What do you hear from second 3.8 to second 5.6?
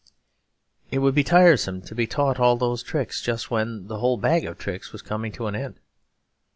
the whole bag of tricks was coming to an